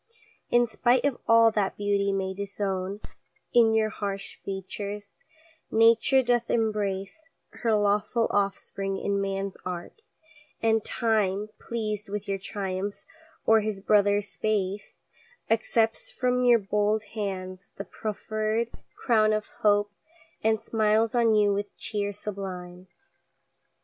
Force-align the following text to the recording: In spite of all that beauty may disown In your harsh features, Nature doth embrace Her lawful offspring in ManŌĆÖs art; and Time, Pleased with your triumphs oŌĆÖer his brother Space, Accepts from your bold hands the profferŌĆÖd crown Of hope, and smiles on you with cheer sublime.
In 0.49 0.65
spite 0.65 1.05
of 1.05 1.19
all 1.27 1.51
that 1.51 1.77
beauty 1.77 2.11
may 2.11 2.33
disown 2.33 3.01
In 3.53 3.75
your 3.75 3.91
harsh 3.91 4.37
features, 4.41 5.13
Nature 5.69 6.23
doth 6.23 6.49
embrace 6.49 7.29
Her 7.51 7.75
lawful 7.75 8.25
offspring 8.31 8.97
in 8.97 9.19
ManŌĆÖs 9.19 9.57
art; 9.63 10.01
and 10.59 10.83
Time, 10.83 11.49
Pleased 11.59 12.09
with 12.09 12.27
your 12.27 12.39
triumphs 12.39 13.05
oŌĆÖer 13.47 13.63
his 13.63 13.79
brother 13.81 14.21
Space, 14.21 15.03
Accepts 15.51 16.11
from 16.11 16.43
your 16.45 16.57
bold 16.57 17.03
hands 17.13 17.69
the 17.75 17.85
profferŌĆÖd 17.85 18.73
crown 18.95 19.33
Of 19.33 19.49
hope, 19.59 19.91
and 20.43 20.63
smiles 20.63 21.13
on 21.13 21.35
you 21.35 21.53
with 21.53 21.77
cheer 21.77 22.11
sublime. 22.11 22.87